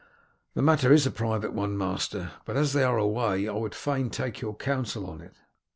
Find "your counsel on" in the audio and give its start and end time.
4.41-5.21